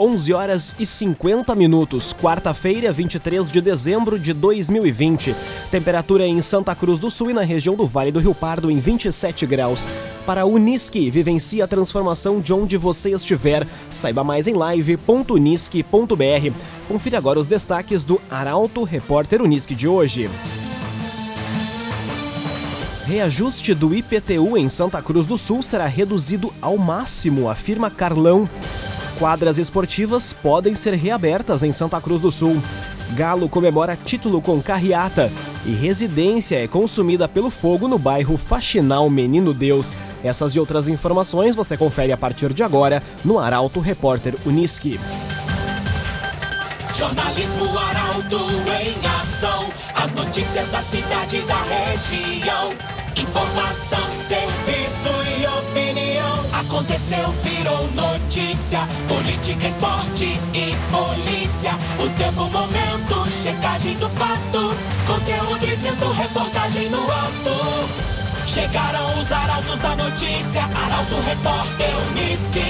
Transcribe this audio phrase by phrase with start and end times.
[0.00, 5.36] 11 horas e 50 minutos, quarta-feira, 23 de dezembro de 2020.
[5.70, 8.80] Temperatura em Santa Cruz do Sul e na região do Vale do Rio Pardo em
[8.80, 9.86] 27 graus.
[10.24, 13.66] Para a Unisque, vivencie a transformação de onde você estiver.
[13.90, 16.54] Saiba mais em live.unisque.br.
[16.88, 20.30] Confira agora os destaques do Arauto Repórter Unisque de hoje.
[23.04, 28.48] Reajuste do IPTU em Santa Cruz do Sul será reduzido ao máximo, afirma Carlão.
[29.20, 32.56] Quadras esportivas podem ser reabertas em Santa Cruz do Sul.
[33.10, 35.30] Galo comemora título com carreata.
[35.66, 39.94] E residência é consumida pelo fogo no bairro Faxinal Menino Deus.
[40.24, 44.98] Essas e outras informações você confere a partir de agora no Arauto Repórter Uniski.
[46.94, 48.38] Jornalismo Arauto
[48.80, 49.68] em ação.
[49.96, 52.72] As notícias da cidade e da região.
[53.14, 55.29] Informação, serviço e.
[56.60, 58.80] Aconteceu, virou notícia.
[59.08, 61.72] Política, esporte e polícia.
[61.98, 64.76] O tempo, momento, checagem do fato.
[65.06, 68.44] Conteúdo dizendo, reportagem no ato.
[68.44, 70.62] Chegaram os arautos da notícia.
[70.64, 72.60] Arauto, repórter, Uniski.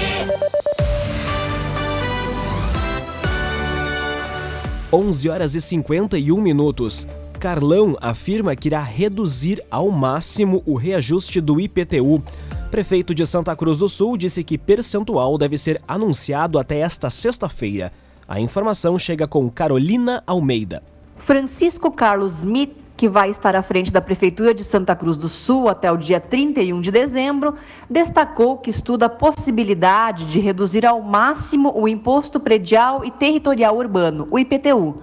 [4.93, 7.05] 11 horas e 51 minutos.
[7.41, 12.23] Carlão afirma que irá reduzir ao máximo o reajuste do IPTU.
[12.71, 17.91] Prefeito de Santa Cruz do Sul disse que percentual deve ser anunciado até esta sexta-feira.
[18.25, 20.81] A informação chega com Carolina Almeida.
[21.17, 25.67] Francisco Carlos Smith, que vai estar à frente da Prefeitura de Santa Cruz do Sul
[25.67, 27.55] até o dia 31 de dezembro,
[27.89, 34.29] destacou que estuda a possibilidade de reduzir ao máximo o Imposto Predial e Territorial Urbano,
[34.31, 35.01] o IPTU.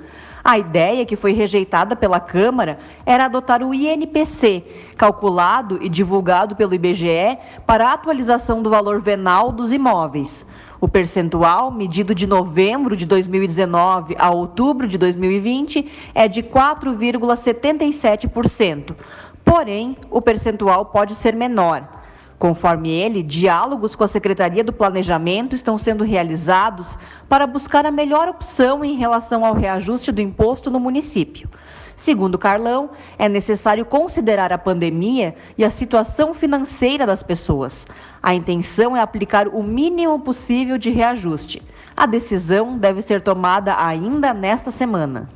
[0.50, 4.64] A ideia, que foi rejeitada pela Câmara, era adotar o INPC,
[4.96, 10.46] calculado e divulgado pelo IBGE para a atualização do valor venal dos imóveis.
[10.80, 18.96] O percentual, medido de novembro de 2019 a outubro de 2020, é de 4,77%.
[19.44, 21.97] Porém, o percentual pode ser menor.
[22.38, 26.96] Conforme ele, diálogos com a Secretaria do Planejamento estão sendo realizados
[27.28, 31.48] para buscar a melhor opção em relação ao reajuste do imposto no município.
[31.96, 37.88] Segundo Carlão, é necessário considerar a pandemia e a situação financeira das pessoas.
[38.22, 41.60] A intenção é aplicar o mínimo possível de reajuste.
[41.96, 45.28] A decisão deve ser tomada ainda nesta semana.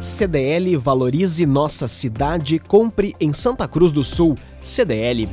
[0.00, 4.36] CDL Valorize Nossa Cidade, compre em Santa Cruz do Sul.
[4.62, 5.28] CDL.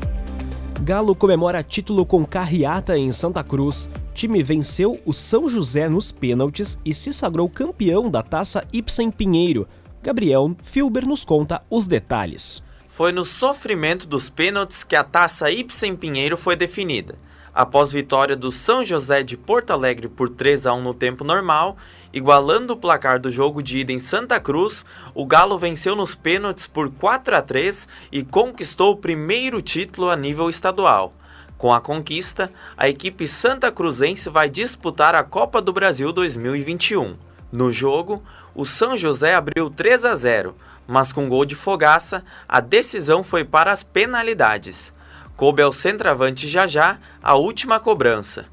[0.82, 3.90] Galo comemora título com carreata em Santa Cruz.
[4.14, 9.68] Time venceu o São José nos pênaltis e se sagrou campeão da taça Ibsen Pinheiro.
[10.04, 12.62] Gabriel Filber nos conta os detalhes.
[12.88, 17.16] Foi no sofrimento dos pênaltis que a taça Ibsen Pinheiro foi definida.
[17.54, 21.76] Após vitória do São José de Porto Alegre por 3 a 1 no tempo normal,
[22.14, 26.68] igualando o placar do jogo de ida em Santa Cruz, o Galo venceu nos pênaltis
[26.68, 31.14] por 4 a 3 e conquistou o primeiro título a nível estadual.
[31.58, 37.16] Com a conquista, a equipe santa cruzense vai disputar a Copa do Brasil 2021.
[37.52, 40.56] No jogo, o São José abriu 3 a 0,
[40.88, 44.94] mas com gol de fogaça, a decisão foi para as penalidades.
[45.36, 48.46] Coube ao centroavante Jajá a última cobrança.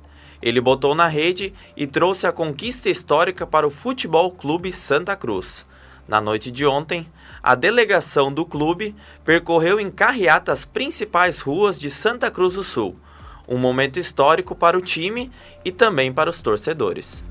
[0.45, 5.65] Ele botou na rede e trouxe a conquista histórica para o Futebol Clube Santa Cruz.
[6.07, 7.09] Na noite de ontem,
[7.43, 8.95] a delegação do clube
[9.25, 12.95] percorreu em carreata as principais ruas de Santa Cruz do Sul.
[13.49, 15.33] Um momento histórico para o time
[15.65, 17.25] e também para os torcedores.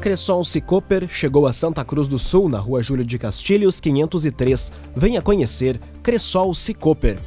[0.00, 4.70] Cressol Cicoper chegou a Santa Cruz do Sul, na rua Júlio de Castilhos, 503.
[4.94, 7.18] Venha conhecer Cressol Cicoper.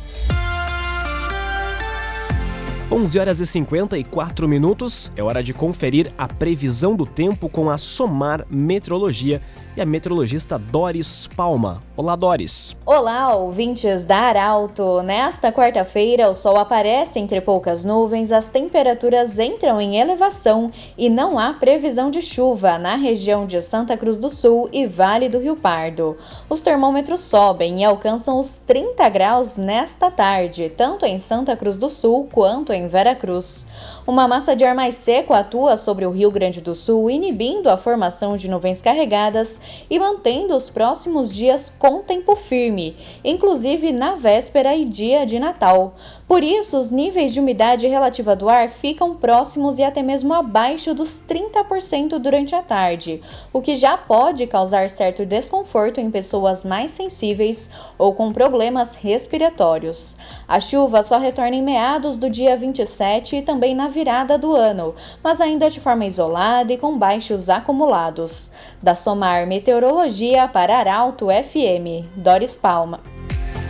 [2.95, 5.11] 11 horas e 54 minutos.
[5.17, 9.41] É hora de conferir a previsão do tempo com a Somar Meteorologia
[9.75, 11.81] e a meteorologista Doris Palma.
[11.97, 12.75] Olá, Doris.
[12.85, 15.01] Olá, ouvintes da Arauto.
[15.01, 21.37] Nesta quarta-feira, o sol aparece entre poucas nuvens, as temperaturas entram em elevação e não
[21.37, 25.55] há previsão de chuva na região de Santa Cruz do Sul e Vale do Rio
[25.55, 26.17] Pardo.
[26.49, 31.89] Os termômetros sobem e alcançam os 30 graus nesta tarde, tanto em Santa Cruz do
[31.89, 33.65] Sul quanto em Veracruz.
[34.07, 37.75] Uma massa de ar mais seco atua sobre o Rio Grande do Sul, inibindo a
[37.75, 39.59] formação de nuvens carregadas
[39.89, 45.95] e mantendo os próximos dias com tempo firme, inclusive na véspera e dia de Natal.
[46.27, 50.91] Por isso, os níveis de umidade relativa do ar ficam próximos e até mesmo abaixo
[50.91, 53.19] dos 30% durante a tarde,
[53.53, 60.15] o que já pode causar certo desconforto em pessoas mais sensíveis ou com problemas respiratórios.
[60.47, 64.95] A chuva só retorna em meados do dia 27 e também na virada do ano,
[65.23, 68.49] mas ainda de forma isolada e com baixos acumulados.
[68.81, 73.24] Da Somar Meteorologia para Arauto FM, Doris Palma.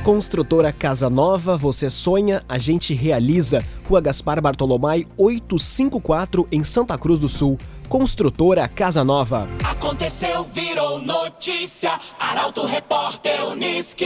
[0.05, 3.65] Construtora Casa Nova, você sonha, a gente realiza.
[3.89, 7.57] Rua Gaspar Bartolomai 854 em Santa Cruz do Sul.
[7.89, 9.47] Construtora Casa Nova.
[9.63, 11.99] Aconteceu, virou notícia.
[12.19, 14.05] Arauto Repórter Uniski.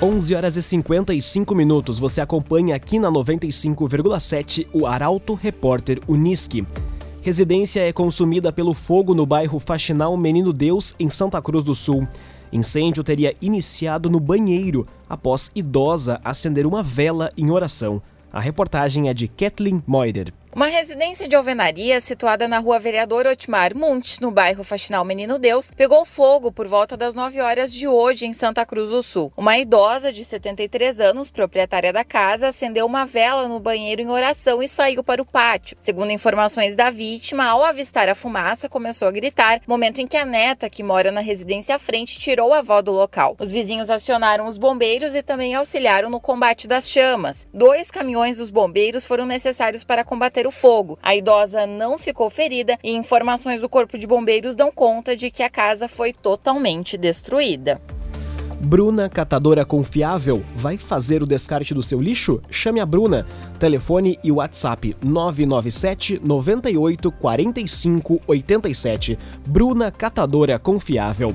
[0.00, 1.98] 11 horas e 55 minutos.
[1.98, 6.64] Você acompanha aqui na 95,7 o Arauto Repórter Uniski.
[7.28, 12.08] Residência é consumida pelo fogo no bairro Faxinal Menino Deus, em Santa Cruz do Sul.
[12.50, 18.00] Incêndio teria iniciado no banheiro após idosa acender uma vela em oração.
[18.32, 20.32] A reportagem é de Kathleen Moider.
[20.54, 25.70] Uma residência de alvenaria situada na rua Vereador Otmar Munt, no bairro Faxinal Menino Deus,
[25.70, 29.30] pegou fogo por volta das 9 horas de hoje em Santa Cruz do Sul.
[29.36, 34.62] Uma idosa de 73 anos, proprietária da casa, acendeu uma vela no banheiro em oração
[34.62, 35.76] e saiu para o pátio.
[35.78, 40.24] Segundo informações da vítima, ao avistar a fumaça, começou a gritar, momento em que a
[40.24, 43.36] neta, que mora na residência à frente, tirou a avó do local.
[43.38, 47.46] Os vizinhos acionaram os bombeiros e também auxiliaram no combate das chamas.
[47.52, 50.98] Dois caminhões dos bombeiros foram necessários para combater o fogo.
[51.02, 55.42] A idosa não ficou ferida e informações do Corpo de Bombeiros dão conta de que
[55.42, 57.80] a casa foi totalmente destruída.
[58.60, 62.42] Bruna Catadora Confiável vai fazer o descarte do seu lixo?
[62.50, 63.24] Chame a Bruna.
[63.58, 69.18] Telefone e WhatsApp 997 98 45 87.
[69.46, 71.34] Bruna Catadora Confiável.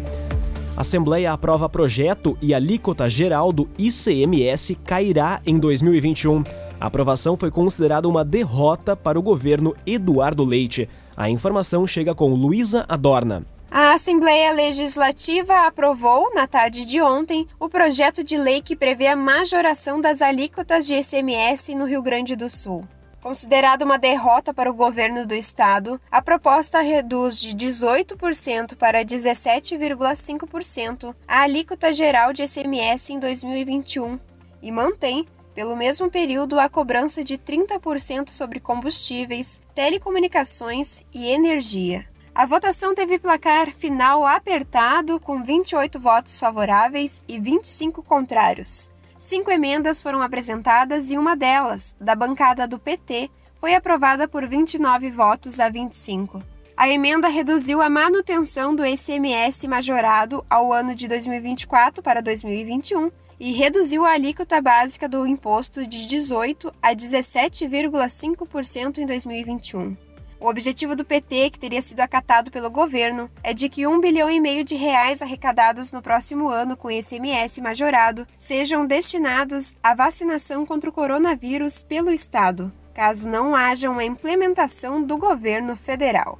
[0.76, 6.44] Assembleia aprova projeto e alíquota geral do ICMS cairá em 2021.
[6.84, 10.90] A aprovação foi considerada uma derrota para o governo Eduardo Leite.
[11.16, 13.46] A informação chega com Luísa Adorna.
[13.72, 19.16] A Assembleia Legislativa aprovou, na tarde de ontem, o projeto de lei que prevê a
[19.16, 22.84] majoração das alíquotas de ICMS no Rio Grande do Sul.
[23.22, 31.16] Considerada uma derrota para o governo do estado, a proposta reduz de 18% para 17,5%
[31.26, 34.20] a alíquota geral de ICMS em 2021
[34.62, 42.06] e mantém pelo mesmo período, a cobrança de 30% sobre combustíveis, telecomunicações e energia.
[42.36, 48.90] A votação teve placar final apertado, com 28 votos favoráveis e 25 contrários.
[49.20, 53.30] Cinco emendas foram apresentadas e uma delas, da bancada do PT,
[53.60, 56.44] foi aprovada por 29 votos a 25.
[56.76, 63.52] A emenda reduziu a manutenção do ICMS majorado ao ano de 2024 para 2021 e
[63.52, 69.96] reduziu a alíquota básica do imposto de 18 a 17,5% em 2021.
[70.44, 74.30] O objetivo do PT, que teria sido acatado pelo governo, é de que um bilhão
[74.30, 80.66] e meio de reais arrecadados no próximo ano com ICMS majorado sejam destinados à vacinação
[80.66, 86.38] contra o coronavírus pelo Estado, caso não haja uma implementação do governo federal.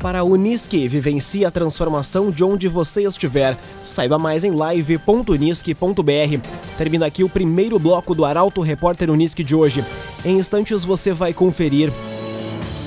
[0.00, 3.58] Para a Unisque, vivencie a transformação de onde você estiver.
[3.82, 6.48] Saiba mais em live.unisque.br.
[6.78, 9.84] Termina aqui o primeiro bloco do Arauto Repórter Unisque de hoje.
[10.24, 11.92] Em instantes você vai conferir.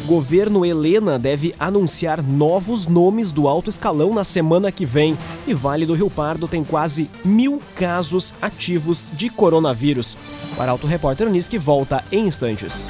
[0.08, 5.16] Governo Helena deve anunciar novos nomes do alto escalão na semana que vem.
[5.46, 10.18] E Vale do Rio Pardo tem quase mil casos ativos de coronavírus.
[10.58, 12.90] O Arauto Repórter Unisque volta em instantes.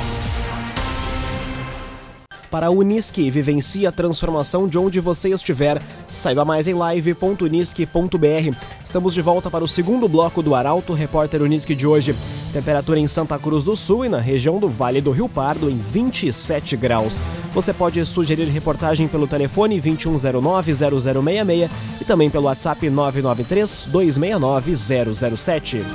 [2.51, 3.31] Para a Unisque.
[3.31, 5.81] Vivencie a transformação de onde você estiver.
[6.07, 8.57] Saiba mais em live.unisque.br.
[8.83, 12.13] Estamos de volta para o segundo bloco do Arauto Repórter Unisque de hoje.
[12.51, 15.77] Temperatura em Santa Cruz do Sul e na região do Vale do Rio Pardo em
[15.77, 17.21] 27 graus.
[17.53, 21.69] Você pode sugerir reportagem pelo telefone 2109-0066
[22.01, 25.85] e também pelo WhatsApp 993-269-007.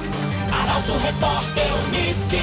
[0.50, 2.40] Arauto Repórter Unisque.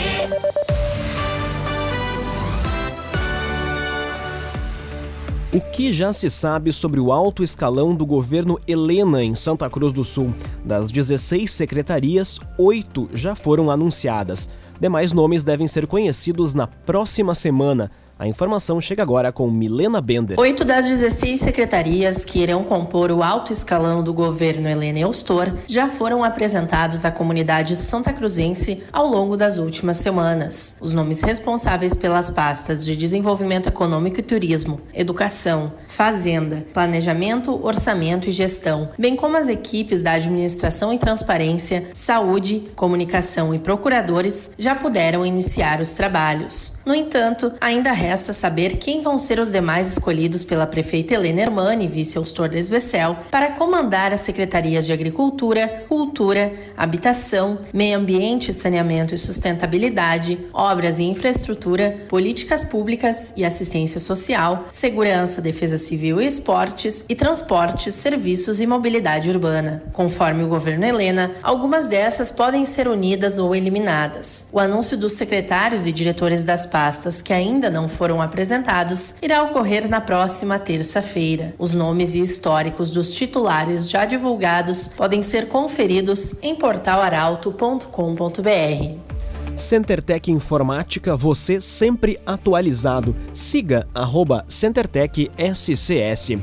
[5.55, 9.93] O que já se sabe sobre o alto escalão do governo Helena em Santa Cruz
[9.93, 10.33] do Sul?
[10.65, 14.49] Das 16 secretarias, oito já foram anunciadas.
[14.81, 17.91] Demais nomes devem ser conhecidos na próxima semana.
[18.23, 20.39] A informação chega agora com Milena Bender.
[20.39, 25.89] Oito das 16 secretarias que irão compor o alto escalão do governo Helena Eustor já
[25.89, 30.77] foram apresentados à comunidade santa cruzense ao longo das últimas semanas.
[30.79, 38.31] Os nomes responsáveis pelas pastas de desenvolvimento econômico e turismo, educação, fazenda, planejamento, orçamento e
[38.31, 45.25] gestão, bem como as equipes da administração e transparência, saúde, comunicação e procuradores, já puderam
[45.25, 46.77] iniciar os trabalhos.
[46.85, 51.87] No entanto, ainda resta saber quem vão ser os demais escolhidos pela prefeita Helena Hermani,
[51.87, 60.39] vice-austor Desbecel, para comandar as secretarias de Agricultura, Cultura, Habitação, Meio Ambiente, Saneamento e Sustentabilidade,
[60.53, 67.95] Obras e Infraestrutura, Políticas Públicas e Assistência Social, Segurança, Defesa Civil e Esportes e Transportes,
[67.95, 69.83] Serviços e Mobilidade Urbana.
[69.91, 74.45] Conforme o governo Helena, algumas dessas podem ser unidas ou eliminadas.
[74.51, 79.87] O anúncio dos secretários e diretores das pastas que ainda não foram apresentados irá ocorrer
[79.87, 81.53] na próxima terça-feira.
[81.57, 89.13] Os nomes e históricos dos titulares já divulgados podem ser conferidos em portalaralto.com.br.
[89.55, 93.15] CenterTech Informática, você sempre atualizado.
[93.33, 96.39] Siga arroba CenterTech SCS.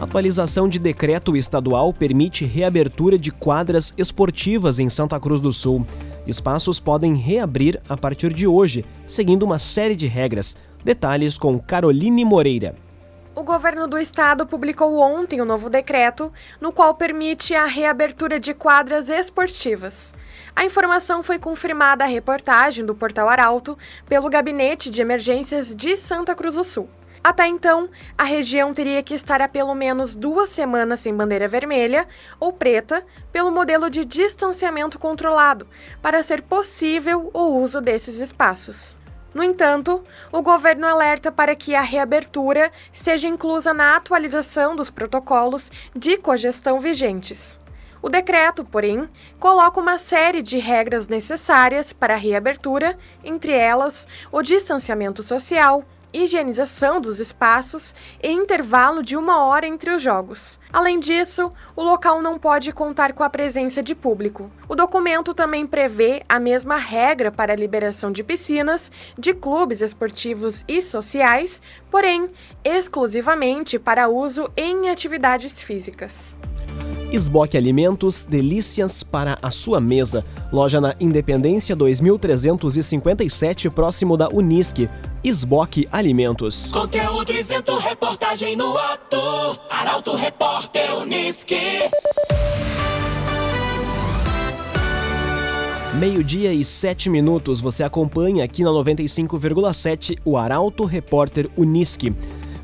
[0.00, 5.84] Atualização de decreto estadual permite reabertura de quadras esportivas em Santa Cruz do Sul.
[6.26, 10.56] Espaços podem reabrir a partir de hoje, seguindo uma série de regras.
[10.82, 12.74] Detalhes com Caroline Moreira.
[13.34, 18.54] O governo do estado publicou ontem um novo decreto, no qual permite a reabertura de
[18.54, 20.14] quadras esportivas.
[20.56, 23.76] A informação foi confirmada à reportagem do Portal Arauto
[24.08, 26.88] pelo Gabinete de Emergências de Santa Cruz do Sul.
[27.22, 32.08] Até então, a região teria que estar há pelo menos duas semanas sem bandeira vermelha
[32.40, 35.68] ou preta pelo modelo de distanciamento controlado,
[36.00, 38.96] para ser possível o uso desses espaços.
[39.32, 45.70] No entanto, o governo alerta para que a reabertura seja inclusa na atualização dos protocolos
[45.94, 47.56] de cogestão vigentes.
[48.02, 49.08] O decreto, porém,
[49.38, 57.00] coloca uma série de regras necessárias para a reabertura, entre elas o distanciamento social, higienização
[57.00, 60.58] dos espaços e intervalo de uma hora entre os jogos.
[60.72, 64.50] Além disso, o local não pode contar com a presença de público.
[64.68, 70.64] O documento também prevê a mesma regra para a liberação de piscinas, de clubes esportivos
[70.68, 72.30] e sociais, porém
[72.64, 76.34] exclusivamente para uso em atividades físicas.
[77.12, 80.24] Esboque Alimentos, delícias para a sua mesa.
[80.52, 84.88] Loja na Independência 2357, próximo da Unisque.
[85.22, 86.70] Esboque Alimentos.
[86.72, 89.18] Conteúdo isento, reportagem no ato.
[89.68, 91.58] Arauto Repórter Unisque.
[95.98, 97.60] Meio-dia e sete minutos.
[97.60, 102.14] Você acompanha aqui na 95,7 o Arauto Repórter Unisque.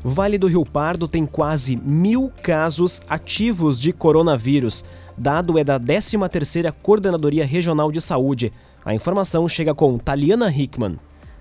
[0.03, 4.83] Vale do Rio Pardo tem quase mil casos ativos de coronavírus.
[5.15, 8.51] Dado é da 13ª Coordenadoria Regional de Saúde.
[8.83, 10.97] A informação chega com Taliana Hickman.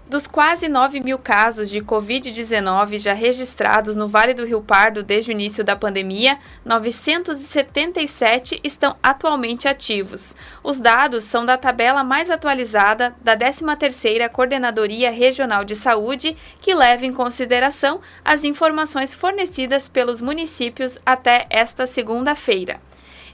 [0.08, 5.32] Dos quase 9 mil casos de Covid-19 já registrados no Vale do Rio Pardo desde
[5.32, 10.36] o início da pandemia, 977 estão atualmente ativos.
[10.62, 17.04] Os dados são da tabela mais atualizada da 13ª Coordenadoria Regional de Saúde, que leva
[17.04, 22.78] em consideração as informações fornecidas pelos municípios até esta segunda-feira.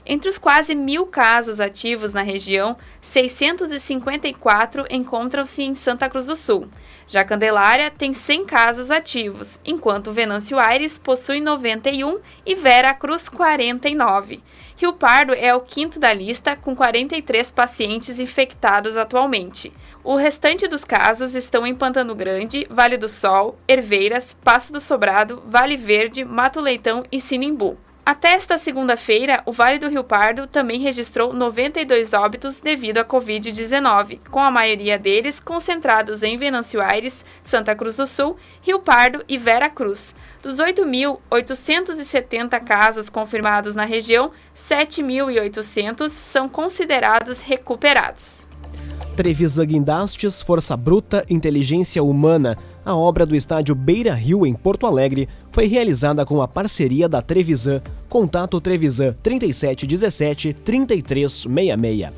[0.05, 6.67] Entre os quase mil casos ativos na região, 654 encontram-se em Santa Cruz do Sul.
[7.07, 14.41] Já Candelária tem 100 casos ativos, enquanto Venâncio Aires possui 91 e Vera Cruz 49.
[14.75, 19.71] Rio Pardo é o quinto da lista, com 43 pacientes infectados atualmente.
[20.03, 25.41] O restante dos casos estão em Pantano Grande, Vale do Sol, Herveiras, Passo do Sobrado,
[25.47, 27.77] Vale Verde, Mato Leitão e Sinimbu.
[28.05, 34.19] Até esta segunda-feira, o Vale do Rio Pardo também registrou 92 óbitos devido à Covid-19,
[34.29, 39.37] com a maioria deles concentrados em Venâncio Aires, Santa Cruz do Sul, Rio Pardo e
[39.37, 40.13] Vera Cruz.
[40.41, 48.45] Dos 8.870 casos confirmados na região, 7.800 são considerados recuperados.
[49.15, 52.57] Trevisan Guindastes, Força Bruta, Inteligência Humana.
[52.83, 57.21] A obra do estádio Beira Rio, em Porto Alegre, foi realizada com a parceria da
[57.21, 57.79] Trevisan.
[58.09, 62.11] Contato Trevisan 3717 3366.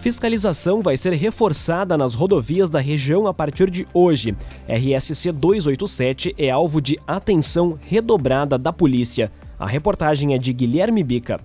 [0.00, 4.34] Fiscalização vai ser reforçada nas rodovias da região a partir de hoje.
[4.66, 9.30] RSC 287 é alvo de atenção redobrada da polícia.
[9.58, 11.40] A reportagem é de Guilherme Bica.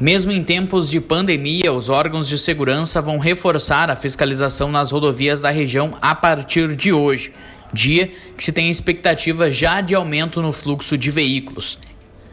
[0.00, 5.42] Mesmo em tempos de pandemia, os órgãos de segurança vão reforçar a fiscalização nas rodovias
[5.42, 7.32] da região a partir de hoje,
[7.72, 11.78] dia que se tem expectativa já de aumento no fluxo de veículos.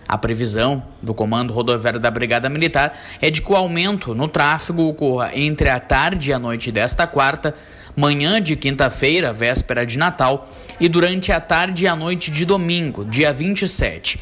[0.07, 4.87] A previsão do Comando Rodoviário da Brigada Militar é de que o aumento no tráfego
[4.87, 7.53] ocorra entre a tarde e a noite desta quarta,
[7.95, 10.49] manhã de quinta-feira, véspera de Natal,
[10.79, 14.19] e durante a tarde e a noite de domingo, dia 27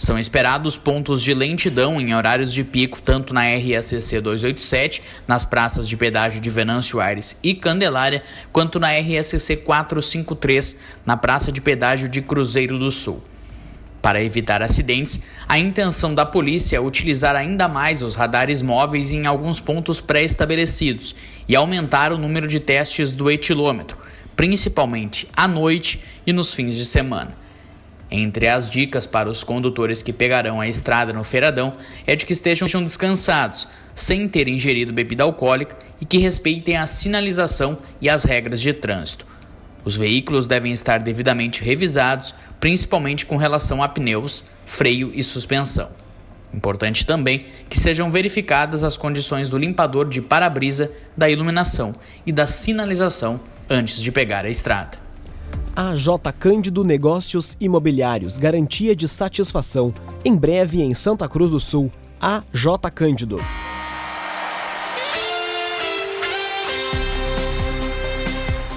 [0.00, 5.86] são esperados pontos de lentidão em horários de pico, tanto na RSC 287, nas praças
[5.86, 12.08] de pedágio de Venâncio Aires e Candelária, quanto na RSC 453, na praça de pedágio
[12.08, 13.22] de Cruzeiro do Sul.
[14.00, 19.26] Para evitar acidentes, a intenção da polícia é utilizar ainda mais os radares móveis em
[19.26, 21.14] alguns pontos pré-estabelecidos
[21.46, 23.98] e aumentar o número de testes do etilômetro,
[24.34, 27.49] principalmente à noite e nos fins de semana.
[28.10, 31.74] Entre as dicas para os condutores que pegarão a estrada no feiradão
[32.04, 37.78] é de que estejam descansados, sem ter ingerido bebida alcoólica e que respeitem a sinalização
[38.00, 39.26] e as regras de trânsito.
[39.84, 45.88] Os veículos devem estar devidamente revisados, principalmente com relação a pneus, freio e suspensão.
[46.52, 51.94] Importante também que sejam verificadas as condições do limpador de para-brisa, da iluminação
[52.26, 55.09] e da sinalização antes de pegar a estrada.
[55.74, 56.08] AJ
[56.38, 59.94] Cândido Negócios Imobiliários, garantia de satisfação.
[60.24, 61.92] Em breve em Santa Cruz do Sul.
[62.20, 63.38] AJ Cândido.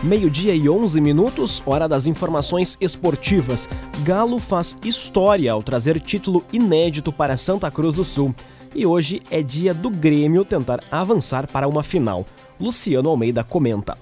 [0.03, 3.67] Meio-dia e 11 minutos, hora das informações esportivas.
[4.03, 8.35] Galo faz história ao trazer título inédito para Santa Cruz do Sul.
[8.75, 12.25] E hoje é dia do Grêmio tentar avançar para uma final.
[12.59, 13.97] Luciano Almeida comenta.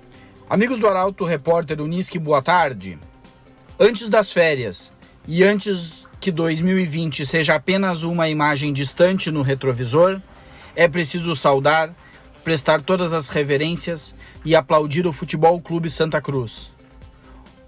[0.52, 3.00] Amigos do Arauto, repórter Unisque, boa tarde.
[3.80, 4.92] Antes das férias
[5.26, 10.20] e antes que 2020 seja apenas uma imagem distante no retrovisor,
[10.76, 11.96] é preciso saudar,
[12.44, 16.74] prestar todas as reverências e aplaudir o Futebol Clube Santa Cruz.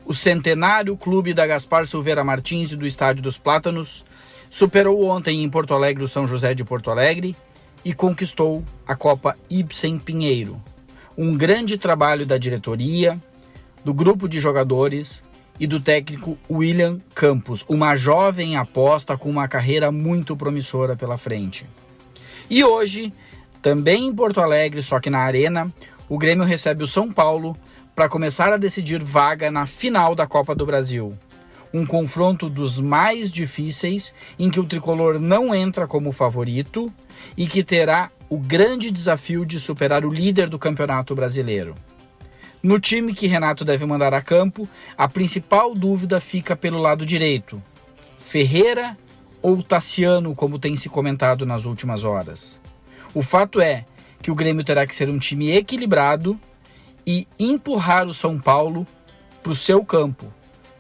[0.05, 4.03] O centenário clube da Gaspar Silveira Martins e do Estádio dos Plátanos
[4.49, 7.33] superou ontem em Porto Alegre o São José de Porto Alegre
[7.85, 10.61] e conquistou a Copa Ibsen Pinheiro
[11.17, 13.19] um grande trabalho da diretoria,
[13.83, 15.23] do grupo de jogadores
[15.59, 21.65] e do técnico William Campos, uma jovem aposta com uma carreira muito promissora pela frente.
[22.49, 23.13] E hoje,
[23.61, 25.71] também em Porto Alegre, só que na Arena,
[26.09, 27.55] o Grêmio recebe o São Paulo
[27.95, 31.17] para começar a decidir vaga na final da Copa do Brasil.
[31.73, 36.91] Um confronto dos mais difíceis, em que o tricolor não entra como favorito
[37.37, 41.75] e que terá o grande desafio de superar o líder do Campeonato Brasileiro.
[42.63, 44.67] No time que Renato deve mandar a campo,
[44.97, 47.61] a principal dúvida fica pelo lado direito:
[48.17, 48.97] Ferreira
[49.39, 52.59] ou Tassiano, como tem se comentado nas últimas horas.
[53.13, 53.85] O fato é
[54.19, 56.35] que o Grêmio terá que ser um time equilibrado
[57.05, 58.87] e empurrar o São Paulo
[59.43, 60.25] para o seu campo,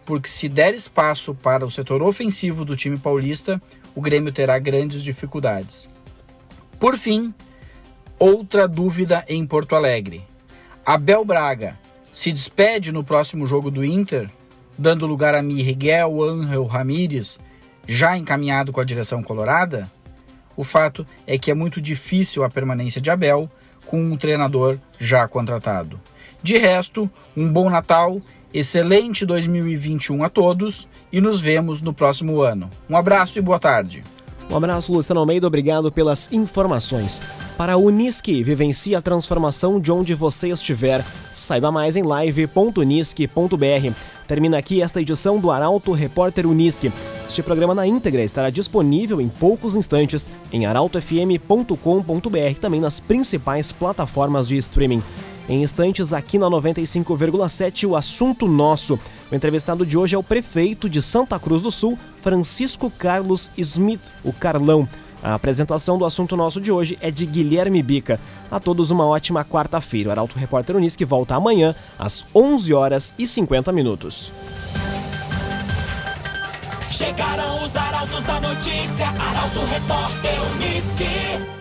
[0.07, 3.61] porque se der espaço para o setor ofensivo do time paulista,
[3.93, 5.92] o Grêmio terá grandes dificuldades.
[6.83, 7.33] Por fim,
[8.19, 10.21] outra dúvida em Porto Alegre.
[10.85, 11.79] Abel Braga
[12.11, 14.29] se despede no próximo jogo do Inter,
[14.77, 17.39] dando lugar a Miguel Ángel Ramírez,
[17.87, 19.89] já encaminhado com a direção colorada?
[20.57, 23.49] O fato é que é muito difícil a permanência de Abel
[23.85, 25.97] com um treinador já contratado.
[26.41, 28.21] De resto, um bom Natal,
[28.53, 32.69] excelente 2021 a todos e nos vemos no próximo ano.
[32.89, 34.03] Um abraço e boa tarde.
[34.49, 37.21] Um abraço, Luciano Almeida, obrigado pelas informações.
[37.57, 41.03] Para a Unisque, vivencie a transformação de onde você estiver.
[41.31, 43.93] Saiba mais em live.unisque.br.
[44.27, 46.91] Termina aqui esta edição do Arauto Repórter Unisque.
[47.27, 54.47] Este programa na íntegra estará disponível em poucos instantes em arautofm.com.br também nas principais plataformas
[54.47, 55.01] de streaming.
[55.47, 58.97] Em instantes, aqui na 95,7, o assunto nosso.
[59.31, 64.13] O entrevistado de hoje é o prefeito de Santa Cruz do Sul, Francisco Carlos Smith,
[64.23, 64.87] o Carlão.
[65.21, 68.19] A apresentação do assunto nosso de hoje é de Guilherme Bica.
[68.51, 70.09] A todos uma ótima quarta-feira.
[70.09, 74.33] O Arauto Repórter Unisque volta amanhã às 11 horas e 50 minutos.
[76.89, 81.52] Chegaram os arautos da notícia, Arauto Repórter Unisque.